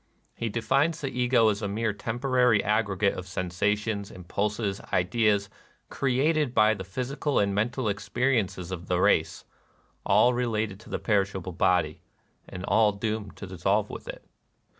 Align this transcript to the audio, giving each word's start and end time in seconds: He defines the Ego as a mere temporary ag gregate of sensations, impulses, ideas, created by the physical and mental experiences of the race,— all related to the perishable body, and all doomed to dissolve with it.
He 0.33 0.49
defines 0.49 0.99
the 0.99 1.09
Ego 1.11 1.49
as 1.49 1.61
a 1.61 1.67
mere 1.67 1.93
temporary 1.93 2.63
ag 2.63 2.87
gregate 2.87 3.13
of 3.13 3.27
sensations, 3.27 4.09
impulses, 4.09 4.81
ideas, 4.91 5.47
created 5.91 6.55
by 6.55 6.73
the 6.73 6.83
physical 6.83 7.37
and 7.37 7.53
mental 7.53 7.87
experiences 7.87 8.71
of 8.71 8.87
the 8.87 8.99
race,— 8.99 9.45
all 10.03 10.33
related 10.33 10.79
to 10.79 10.89
the 10.89 10.97
perishable 10.97 11.51
body, 11.53 12.01
and 12.49 12.65
all 12.65 12.93
doomed 12.93 13.35
to 13.35 13.45
dissolve 13.45 13.91
with 13.91 14.07
it. 14.07 14.25